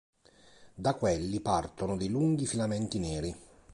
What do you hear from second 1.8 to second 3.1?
dei lunghi filamenti